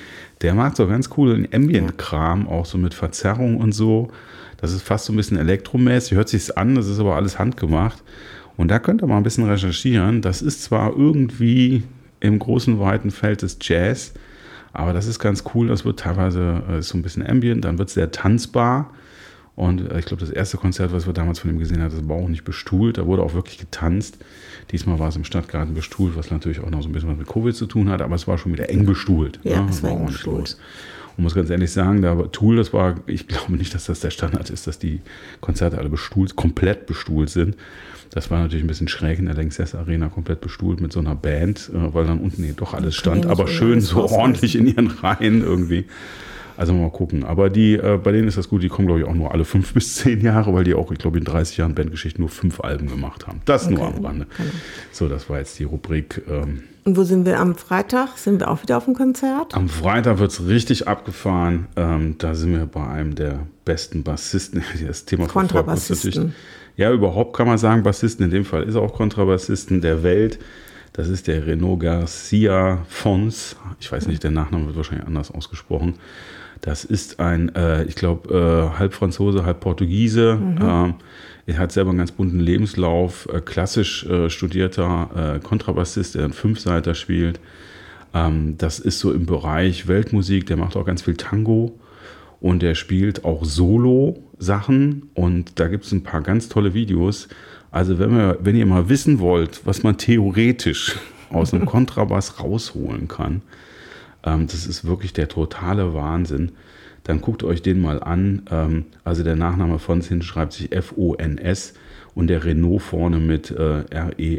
[0.43, 4.09] Der macht so ganz coolen Ambient-Kram, auch so mit Verzerrung und so.
[4.61, 8.05] Das ist fast so ein bisschen elektromäßig, hört sich's an, das ist aber alles handgemacht.
[8.57, 10.23] Und da könnt ihr mal ein bisschen recherchieren.
[10.23, 11.83] Das ist zwar irgendwie
[12.21, 14.15] im großen, weiten Feld des Jazz,
[14.75, 15.69] aber das ist ganz cool.
[15.69, 18.91] Das wird teilweise äh, so ein bisschen Ambient, dann wird es sehr tanzbar.
[19.57, 22.09] Und äh, ich glaube, das erste Konzert, was wir damals von ihm gesehen haben, das
[22.09, 22.99] war auch nicht bestuhlt.
[22.99, 24.19] Da wurde auch wirklich getanzt.
[24.73, 27.29] Diesmal war es im Stadtgarten bestuhlt, was natürlich auch noch so ein bisschen was mit
[27.29, 29.39] Covid zu tun hat, aber es war schon wieder eng bestuhlt.
[29.45, 29.71] Ja, ne?
[29.71, 30.39] es war eng ordentlich bestuhlt.
[30.39, 30.59] los.
[31.17, 34.01] Und muss ganz ehrlich sagen, da war Tool, das war, ich glaube nicht, dass das
[34.01, 35.01] der Standard ist, dass die
[35.41, 37.57] Konzerte alle bestuhlt, komplett bestuhlt sind.
[38.15, 41.17] Das war natürlich ein bisschen schräg in der Lanxess Arena, komplett bestuhlt mit so einer
[41.17, 45.43] Band, äh, weil dann unten doch alles stand, aber schön so ordentlich in ihren Reihen
[45.43, 45.87] irgendwie.
[46.57, 47.25] Also mal gucken.
[47.25, 49.45] Aber die, äh, bei denen ist das gut, die kommen, glaube ich, auch nur alle
[49.45, 52.61] fünf bis zehn Jahre, weil die auch, ich glaube, in 30 Jahren Bandgeschichte nur fünf
[52.61, 53.41] Alben gemacht haben.
[53.45, 54.27] Das nur Okay, am Rande.
[54.37, 54.51] genau.
[54.93, 56.23] So, das war jetzt die Rubrik.
[56.31, 58.17] Ähm, Und wo sind wir am Freitag?
[58.19, 59.53] Sind wir auch wieder auf dem Konzert?
[59.57, 61.67] am Freitag wird es richtig abgefahren.
[61.75, 64.63] Ähm, da sind wir bei einem der besten Bassisten.
[64.87, 66.11] Das Thema verfolgt uns Kontrabassisten.
[66.11, 66.35] natürlich.
[66.77, 68.25] Ja, überhaupt kann man sagen, Bassisten.
[68.25, 70.39] In dem Fall ist er auch Kontrabassisten der Welt.
[70.93, 73.57] Das ist der Renaud Garcia Fons.
[73.81, 75.95] Ich weiß nicht, der Nachname wird wahrscheinlich anders ausgesprochen.
[76.61, 80.39] Das ist ein, äh, ich glaube, äh, halb Franzose, halb Portugiese.
[80.61, 80.95] Ähm,
[81.47, 83.29] er hat selber einen ganz bunten Lebenslauf.
[83.33, 87.39] Äh, klassisch äh, studierter äh, Kontrabassist, der einen Fünfseiter spielt.
[88.15, 90.47] Ähm, das ist so im Bereich Weltmusik.
[90.47, 91.79] Der macht auch ganz viel Tango
[92.41, 93.45] und der spielt auch
[94.45, 95.11] Solo-Sachen.
[95.15, 97.29] Und da gibt es ein paar ganz tolle Videos.
[97.71, 100.97] Also, wenn, wir, wenn ihr mal wissen wollt, was man theoretisch
[101.31, 103.43] aus einem Kontrabass rausholen kann,
[104.25, 106.53] ähm, das ist wirklich der totale Wahnsinn.
[107.03, 108.43] Dann guckt euch den mal an.
[108.51, 111.75] Ähm, also der Nachname von Sin schreibt sich F-O-N-S
[112.15, 114.37] und der Renault vorne mit äh, R-E-N-A-U-D.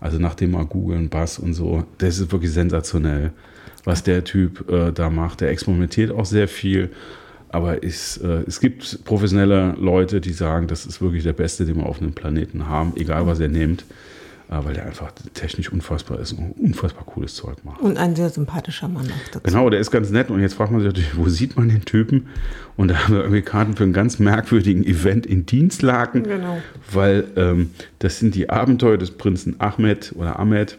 [0.00, 1.84] Also nach dem mal googeln, Bass und so.
[1.98, 3.30] Das ist wirklich sensationell,
[3.84, 5.42] was der Typ äh, da macht.
[5.42, 6.90] Der experimentiert auch sehr viel.
[7.56, 11.76] Aber es, äh, es gibt professionelle Leute, die sagen, das ist wirklich der Beste, den
[11.76, 13.86] wir auf einem Planeten haben, egal was er nimmt,
[14.50, 17.80] äh, weil der einfach technisch unfassbar ist und unfassbar cooles Zeug macht.
[17.80, 19.40] Und ein sehr sympathischer Mann auch dazu.
[19.44, 21.86] Genau, der ist ganz nett und jetzt fragt man sich natürlich, wo sieht man den
[21.86, 22.26] Typen?
[22.76, 26.58] Und da haben wir irgendwie Karten für einen ganz merkwürdigen Event in Dienstlaken, Genau.
[26.92, 30.76] weil ähm, das sind die Abenteuer des Prinzen Ahmed oder Ahmed.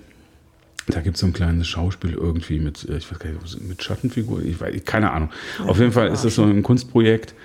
[0.87, 3.83] Da gibt es so ein kleines Schauspiel irgendwie mit, äh, ich weiß gar nicht, mit
[3.83, 5.29] Schattenfiguren, ich weiß, keine Ahnung.
[5.65, 7.35] Auf jeden Fall ist das so ein Kunstprojekt.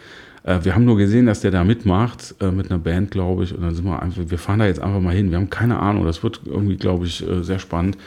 [0.44, 3.54] Äh, Wir haben nur gesehen, dass der da mitmacht, äh, mit einer Band, glaube ich.
[3.54, 5.30] Und dann sind wir einfach, wir fahren da jetzt einfach mal hin.
[5.30, 6.04] Wir haben keine Ahnung.
[6.04, 7.98] Das wird irgendwie, glaube ich, sehr spannend.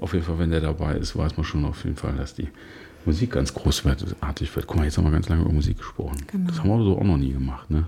[0.00, 2.48] Auf jeden Fall, wenn der dabei ist, weiß man schon auf jeden Fall, dass die
[3.04, 4.66] Musik ganz großartig wird.
[4.66, 6.18] Guck mal, jetzt haben wir ganz lange über Musik gesprochen.
[6.30, 6.48] Genau.
[6.48, 7.86] Das haben wir so auch noch nie gemacht, ne?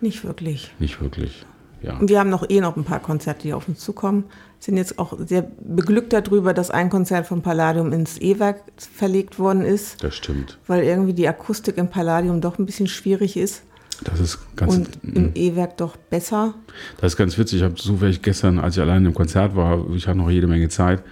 [0.00, 0.74] Nicht wirklich.
[0.78, 1.44] Nicht wirklich.
[1.82, 1.96] Ja.
[1.96, 4.24] Und wir haben noch eh noch ein paar Konzerte, die auf uns zukommen.
[4.60, 9.62] Sind jetzt auch sehr beglückt darüber, dass ein Konzert vom Palladium ins E-Werk verlegt worden
[9.62, 10.58] ist, Das stimmt.
[10.66, 13.62] weil irgendwie die Akustik im Palladium doch ein bisschen schwierig ist
[14.02, 16.54] Das ist ganz, und im E-Werk doch besser.
[17.00, 17.58] das ist ganz witzig.
[17.58, 20.68] Ich habe zufällig gestern, als ich allein im Konzert war, ich hatte noch jede Menge
[20.68, 21.02] Zeit,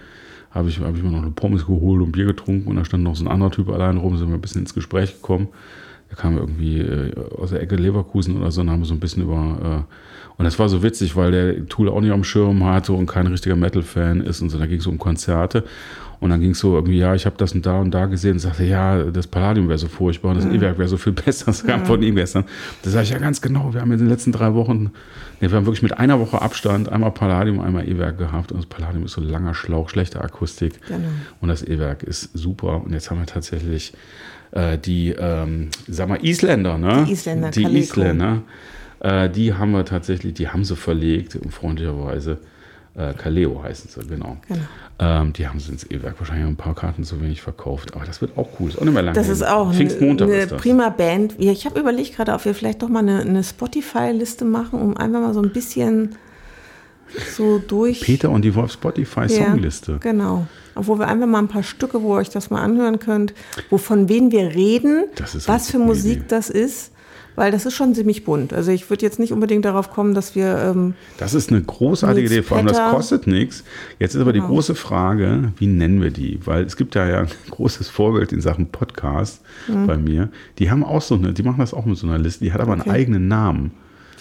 [0.51, 3.03] habe ich, hab ich mir noch eine Pommes geholt und Bier getrunken und da stand
[3.03, 5.47] noch so ein anderer Typ allein rum, sind wir ein bisschen ins Gespräch gekommen.
[6.09, 8.99] Der kam irgendwie äh, aus der Ecke Leverkusen oder so und haben wir so ein
[8.99, 9.85] bisschen über.
[9.87, 9.93] Äh,
[10.37, 13.25] und das war so witzig, weil der Tool auch nicht am Schirm hatte und kein
[13.25, 14.59] richtiger Metal-Fan ist und so.
[14.59, 15.63] Da ging es so um Konzerte.
[16.19, 18.33] Und dann ging es so irgendwie, ja, ich habe das und da und da gesehen
[18.33, 21.45] und sagte, ja, das Palladium wäre so furchtbar und das E-Werk wäre so viel besser.
[21.45, 22.45] Das kam von ihm gestern.
[22.81, 24.91] Da sage ich, ja, ganz genau, wir haben in den letzten drei Wochen,
[25.39, 28.51] nee, wir haben wirklich mit einer Woche Abstand einmal Palladium, einmal E-Werk gehabt.
[28.51, 30.79] Und das Palladium ist so langer Schlauch, schlechte Akustik.
[30.87, 31.07] Genau.
[31.39, 32.83] Und das E-Werk ist super.
[32.83, 33.93] Und jetzt haben wir tatsächlich
[34.57, 37.05] äh, die, ähm, sag mal, Isländer, ne?
[37.07, 37.79] Die Isländer, Die Kaleko.
[37.79, 38.41] Isländer,
[38.99, 42.39] äh, die haben wir tatsächlich, die haben sie verlegt, freundlicherweise.
[42.95, 44.37] Äh, Kaleo heißen sie, genau.
[44.47, 44.59] Genau.
[44.97, 47.93] Ähm, die haben sie ins E-Werk wahrscheinlich ein paar Karten zu wenig verkauft.
[47.93, 48.69] Aber das wird auch cool.
[48.69, 49.15] Ist auch nicht mehr lange.
[49.15, 50.59] Das ist auch eine, Pfingstmontag eine das.
[50.59, 51.35] prima Band.
[51.37, 54.97] Ja, Ich habe überlegt gerade, ob wir vielleicht doch mal eine, eine Spotify-Liste machen, um
[54.97, 56.15] einfach mal so ein bisschen
[57.35, 58.01] so durch.
[58.01, 59.97] Peter und die Wolf Spotify Ja, Songliste.
[60.01, 60.47] Genau.
[60.75, 63.33] Obwohl wir einfach mal ein paar Stücke, wo ihr euch das mal anhören könnt,
[63.69, 66.25] wovon wen wir reden, Das ist was für Musik Idee.
[66.27, 66.91] das ist,
[67.35, 68.53] weil das ist schon ziemlich bunt.
[68.53, 72.27] Also ich würde jetzt nicht unbedingt darauf kommen, dass wir ähm, Das ist eine großartige
[72.27, 73.63] Idee, vor allem das kostet nichts.
[73.97, 74.51] Jetzt ist aber die Genau.
[74.51, 76.39] große Frage, wie nennen wir die?
[76.45, 79.87] Weil es gibt da ja ein großes Vorbild in Sachen Podcast Mhm.
[79.87, 80.29] bei mir.
[80.59, 82.61] Die haben auch so eine, die machen das auch mit so einer Liste, die hat
[82.61, 82.91] aber einen Okay.
[82.91, 83.71] eigenen Namen.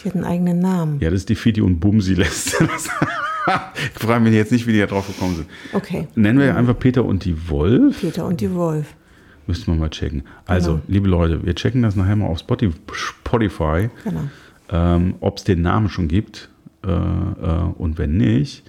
[0.02, 0.98] Die hat einen eigenen Namen.
[1.00, 2.68] Ja, das ist die Fidi und Bumsi-Liste.
[3.94, 5.48] ich frage mich jetzt nicht, wie die da drauf gekommen sind.
[5.72, 6.09] Okay.
[6.14, 8.00] Nennen wir einfach Peter und die Wolf.
[8.00, 8.87] Peter und die Wolf.
[9.46, 10.24] Müssten wir mal checken.
[10.46, 10.82] Also, Genau.
[10.88, 13.90] liebe Leute, wir checken das nachher mal auf Spotify.
[14.04, 14.20] Genau.
[14.70, 16.48] ähm, ob es den Namen schon gibt.
[16.85, 18.64] Äh, äh, und wenn nicht,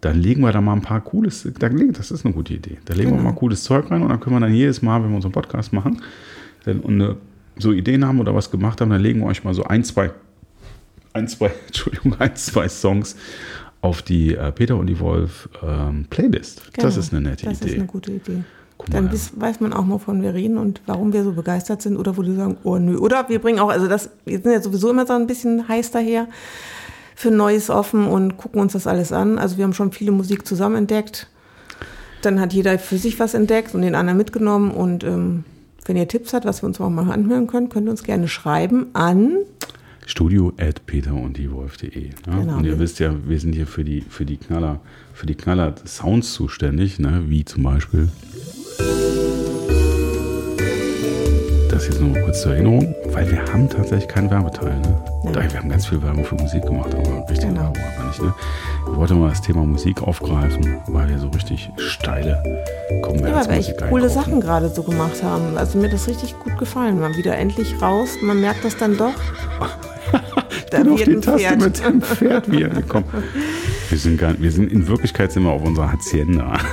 [0.00, 2.78] dann legen wir da mal ein paar cooles, da, das ist eine gute Idee.
[2.84, 3.22] Da legen Genau.
[3.22, 5.32] wir mal cooles Zeug rein und dann können wir dann jedes Mal, wenn wir unseren
[5.32, 6.02] Podcast machen,
[6.64, 7.14] dann, und äh,
[7.58, 10.10] so Ideen haben oder was gemacht haben, dann legen wir euch mal so ein, zwei,
[11.18, 13.16] ein, zwei, Entschuldigung, ein, zwei Songs
[13.80, 16.62] auf die äh, Peter und die Wolf ähm, Playlist.
[16.76, 16.98] Das Genau.
[16.98, 17.70] ist eine nette das Idee.
[17.70, 18.42] ist eine gute Idee.
[18.76, 19.12] Guck Dann mal.
[19.12, 22.16] wiss, weiß man auch mal, von wir reden und warum wir so begeistert sind oder
[22.16, 22.96] wo die sagen, oh nö.
[22.96, 25.90] Oder wir bringen auch, also das, wir sind ja sowieso immer so ein bisschen heiß
[25.90, 26.28] daher
[27.16, 29.38] für Neues offen und gucken uns das alles an.
[29.38, 31.28] Also wir haben schon viele Musik zusammen entdeckt.
[32.22, 34.70] Dann hat jeder für sich was entdeckt und den anderen mitgenommen.
[34.70, 35.44] Und ähm,
[35.86, 38.28] wenn ihr Tipps habt, was wir uns auch mal anhören können, könnt ihr uns gerne
[38.28, 39.38] schreiben an
[40.08, 42.08] Studio at peter und die Wolf.de.
[42.08, 42.12] Ne?
[42.24, 42.56] Genau.
[42.56, 44.80] Und ihr wisst ja, wir sind hier für die, für die Knaller,
[45.12, 47.24] für die Knaller Sounds zuständig, ne?
[47.26, 48.08] wie zum Beispiel.
[51.70, 54.80] Das jetzt noch mal kurz zur Erinnerung, weil wir haben tatsächlich keinen Werbeteil.
[54.80, 55.02] Ne?
[55.24, 55.52] Ja.
[55.52, 57.64] Wir haben ganz viel Werbung für Musik gemacht, aber richtig Genau.
[57.64, 58.22] Werbung aber nicht.
[58.22, 58.34] Ne?
[58.90, 62.42] Ich wollte mal das Thema Musik aufgreifen, weil wir so richtig steile
[62.90, 64.08] Ja, weil wir echt coole einkaufen.
[64.08, 65.58] Sachen gerade so gemacht haben.
[65.58, 66.98] Also mir hat das richtig gut gefallen.
[66.98, 68.16] Mal wieder endlich raus.
[68.22, 69.12] Man merkt das dann doch.
[70.70, 71.60] Da bin auf die Taste Pferd.
[71.60, 73.04] mit dem Pferd wieder gekommen.
[73.88, 76.52] Wir sind, gar, wir sind in Wirklichkeit sind wir auf unserer Hacienda.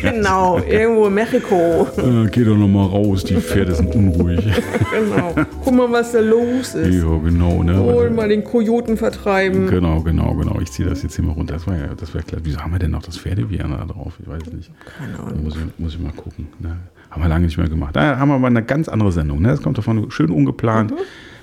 [0.00, 1.86] Genau, irgendwo in Mexiko.
[1.98, 4.40] Äh, geh doch noch mal raus, die Pferde sind unruhig.
[4.90, 5.34] Genau.
[5.62, 6.94] Guck mal, was da los ist.
[7.02, 7.76] ja, genau, ne?
[7.78, 9.66] Hol mal den Kojoten vertreiben.
[9.66, 10.58] Genau, genau, genau.
[10.62, 11.54] Ich ziehe das jetzt hier mal runter.
[11.54, 12.40] Das war ja, das wäre klar.
[12.44, 14.14] Wieso haben wir denn noch das Pferdevier da drauf?
[14.20, 14.70] Ich weiß nicht.
[14.98, 15.44] Keine Ahnung.
[15.44, 16.48] muss ich, muss ich mal gucken.
[16.60, 16.76] Ne?
[17.10, 17.94] Haben wir lange nicht mehr gemacht.
[17.94, 19.42] Da haben wir aber eine ganz andere Sendung.
[19.42, 19.48] Ne?
[19.48, 20.96] Das kommt davon schön ungeplant, Mhm.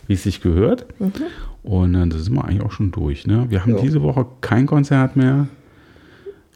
[0.08, 0.86] Wie es sich gehört.
[1.64, 3.26] Und äh, das sind wir eigentlich auch schon durch.
[3.28, 3.46] Ne?
[3.50, 3.82] Wir haben Ja.
[3.82, 5.48] diese Woche kein Konzert mehr.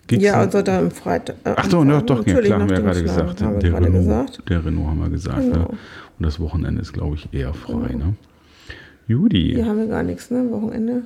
[0.08, 1.36] Gibt's Ja, also da am Freitag.
[1.44, 3.40] Äh, Ach so, ne, doch, ja, klar, haben wir ja gerade gesagt.
[3.42, 4.50] Der, gerade Renault, gesagt.
[4.50, 5.42] der Renault haben wir gesagt.
[5.42, 5.58] Genau.
[5.60, 5.68] Ne?
[5.70, 7.94] Und das Wochenende ist, glaube ich, eher frei.
[7.94, 8.16] Ne?
[9.08, 10.50] Judy, Hier haben wir gar nichts, ne?
[10.52, 11.04] Wochenende.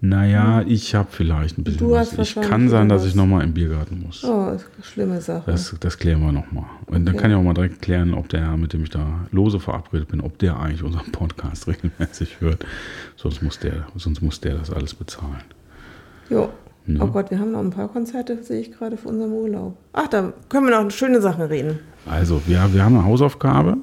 [0.00, 2.00] Naja, ich habe vielleicht ein bisschen Du was.
[2.00, 3.08] hast Ich wahrscheinlich kann sein, dass was.
[3.08, 4.22] ich nochmal im Biergarten muss.
[4.24, 5.50] Oh, ist eine schlimme Sache.
[5.50, 6.66] Das, das klären wir nochmal.
[6.86, 7.22] Und dann Okay.
[7.22, 10.08] kann ich auch mal direkt klären, ob der Herr, mit dem ich da lose verabredet
[10.08, 12.64] bin, ob der eigentlich unseren Podcast regelmäßig hört.
[13.16, 15.42] Sonst muss der, sonst muss der das alles bezahlen.
[16.30, 16.48] jo.
[17.00, 19.76] Oh Gott, wir haben noch ein paar Konzerte, sehe ich gerade für unseren Urlaub.
[19.92, 21.80] Ach, da können wir noch schöne Sachen reden.
[22.08, 23.76] Also, wir, wir haben eine Hausaufgabe.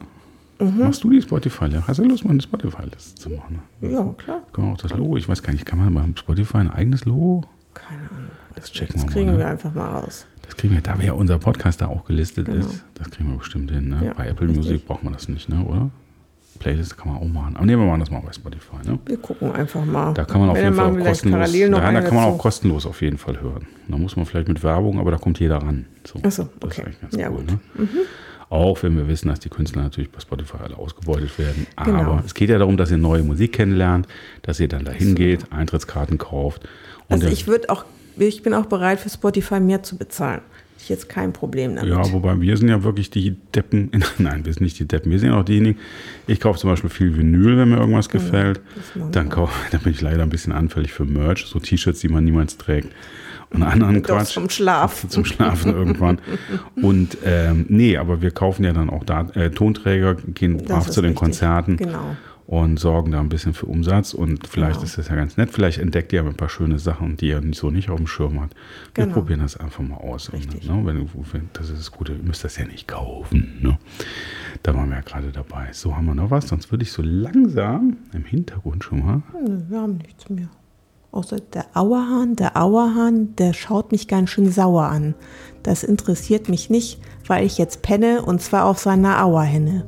[0.59, 0.79] Mhm.
[0.79, 1.69] Machst du die Spotify?
[1.85, 3.59] Hast du Lust, mal eine Spotify-Liste zu machen?
[3.81, 3.91] Ne?
[3.91, 4.41] Ja, klar.
[4.53, 5.17] Können wir auch das Logo?
[5.17, 7.43] Ich weiß gar nicht, kann man beim Spotify ein eigenes Logo?
[7.73, 8.29] Keine Ahnung.
[8.55, 9.37] Das checken Das wir kriegen mal.
[9.37, 9.51] wir Ne?
[9.51, 10.25] einfach mal raus.
[10.43, 12.59] Das kriegen wir, da wir ja unser Podcast da auch gelistet Genau.
[12.65, 13.89] ist, das kriegen wir bestimmt hin.
[13.89, 14.05] Ne?
[14.05, 14.63] Ja, bei Apple richtig.
[14.65, 15.61] Music braucht man das nicht, ne?
[15.65, 15.89] oder?
[16.59, 17.57] Playlist kann man auch machen.
[17.57, 18.77] Aber nehmen wir mal das mal bei Spotify.
[18.89, 18.97] Ne?
[19.07, 20.13] Wir gucken einfach mal.
[20.13, 21.51] Da kann man auf Wenn, jeden Fall machen wir kostenlos.
[21.51, 23.67] da eine kann man auch kostenlos auf jeden Fall hören.
[23.89, 25.85] Da muss man vielleicht mit Werbung, aber da kommt jeder ran.
[26.05, 26.81] So, Ach so, Das ist okay.
[26.85, 27.43] eigentlich ganz Ja, cool.
[27.43, 27.51] gut.
[27.77, 27.89] Mhm.
[28.49, 31.65] Auch wenn wir wissen, dass die Künstler natürlich bei Spotify alle ausgebeutet werden.
[31.75, 32.21] Aber Genau.
[32.25, 34.07] es geht ja darum, dass ihr neue Musik kennenlernt,
[34.43, 36.63] dass ihr dann dahin geht, Eintrittskarten kauft.
[37.07, 37.85] Und Also ich würde auch,
[38.17, 40.41] ich bin auch bereit für Spotify mehr zu bezahlen.
[40.77, 41.89] Ich jetzt kein Problem damit.
[41.89, 43.89] Ja, wobei wir sind ja wirklich die Deppen.
[44.19, 45.11] Nein, wir sind nicht die Deppen.
[45.11, 45.79] Wir sind ja auch diejenigen.
[46.27, 48.61] Ich kaufe zum Beispiel viel Vinyl, wenn mir irgendwas gefällt.
[49.11, 52.09] Dann, wir kauf, dann bin ich leider ein bisschen anfällig für Merch, so T-Shirts, die
[52.09, 52.89] man niemals trägt.
[53.55, 54.33] Und anderen Doch, Quatsch.
[54.33, 55.05] zum Schlaf.
[55.09, 56.19] Zum Schlafen irgendwann.
[56.81, 60.87] Und ähm, nee, aber wir kaufen ja dann auch da, äh, Tonträger, gehen Das brav
[60.87, 61.19] ist zu den richtig.
[61.19, 62.15] Konzerten Genau.
[62.47, 64.13] und sorgen da ein bisschen für Umsatz.
[64.13, 64.83] Und vielleicht Genau.
[64.85, 65.49] ist das ja ganz nett.
[65.51, 68.39] Vielleicht entdeckt ihr ja ein paar schöne Sachen, die ihr so nicht auf dem Schirm
[68.41, 68.53] habt.
[68.93, 69.15] Wir Genau.
[69.15, 70.31] probieren das einfach mal aus.
[70.33, 70.69] Richtig.
[70.69, 73.59] Und, ne, wenn, wenn, das ist das Gute, ihr müsst das ja nicht kaufen.
[73.61, 73.77] Ne?
[74.63, 75.67] Da waren wir ja gerade dabei.
[75.71, 76.47] So, haben wir noch was?
[76.47, 79.21] Sonst würde ich so langsam im Hintergrund schon mal.
[79.69, 80.47] Wir haben nichts mehr.
[81.15, 85.15] Außer der Auerhahn, der Auerhahn, der schaut mich ganz schön sauer an.
[85.63, 89.85] Das interessiert mich nicht, weil ich jetzt penne und zwar auf seiner Auerhenne.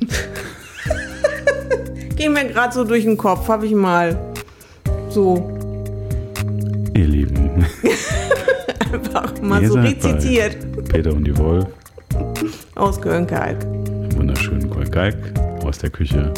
[2.16, 4.18] Ging mir gerade so durch den Kopf, habe ich mal
[5.08, 5.36] so
[6.92, 7.64] Ihr Lieben,
[8.92, 10.56] einfach mal Ihr so rezitiert
[10.88, 11.66] Peter und die Wolf,
[12.74, 13.64] aus Köln-Kalk
[14.16, 15.14] wunderschönen Goldgeig
[15.62, 16.32] aus der Küche.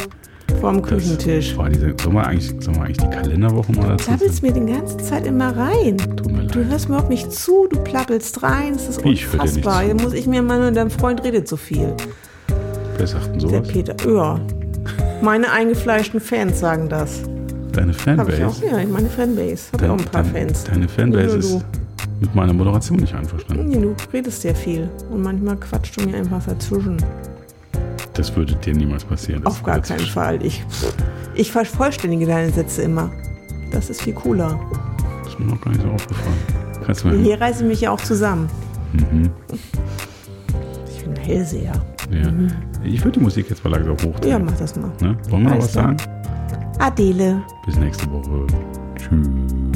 [0.59, 1.57] Vom Das Küchentisch.
[1.57, 4.65] War diese, sollen, wir eigentlich, sollen wir eigentlich die Kalenderwoche mal dazu Plappelst mir die
[4.71, 5.97] ganze Zeit immer rein.
[5.97, 6.69] Tut mir Du leid.
[6.69, 9.83] hörst mir auf mich zu, du plappelst rein, das ist Ich nicht unfassbar.
[9.83, 11.93] Hier muss ich mir mal nur, dein Freund redet so viel.
[12.97, 13.67] Wer sagt denn Der sowas?
[13.67, 14.39] Peter, ja.
[15.21, 17.21] Meine eingefleischten Fans sagen das.
[17.71, 18.65] Deine Habe ich auch, Fanbase?
[18.81, 19.63] ja, meine Fanbase.
[19.73, 20.63] Habe ich auch ein paar Dein- Fans.
[20.63, 21.61] Deine Fanbase ist du.
[22.19, 23.67] mit meiner Moderation nicht einverstanden.
[23.67, 24.89] Nee, du redest sehr viel.
[25.11, 26.97] Und manchmal quatscht du mir einfach dazwischen.
[28.19, 29.41] Das würde dir niemals passieren.
[29.45, 30.45] Das Auf gar keinen Fall.
[30.45, 30.61] Ich,
[31.35, 33.09] ich vervollständige deine Sätze immer.
[33.71, 34.59] Das ist viel cooler.
[35.23, 36.37] Das ist mir noch gar nicht so aufgefallen.
[36.85, 38.49] Kannst du mal Hier reiße ich mich ja auch zusammen.
[38.91, 39.29] Mhm.
[40.93, 41.71] Ich bin ein Hellseher.
[42.11, 42.33] Ja.
[42.83, 44.31] Ich würde die Musik jetzt mal langsam hochdrehen.
[44.31, 44.91] Ja, mach das mal.
[44.99, 45.15] Ne?
[45.29, 45.95] Wollen wir noch was sagen?
[46.77, 47.41] Adele.
[47.65, 48.47] Bis nächste Woche.
[48.97, 49.68] Tschüss.